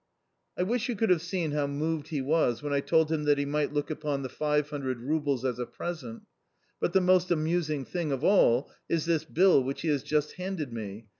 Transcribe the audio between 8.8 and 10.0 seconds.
is this bill which he